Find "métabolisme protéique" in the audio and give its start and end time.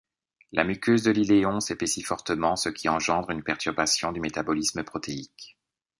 4.19-5.59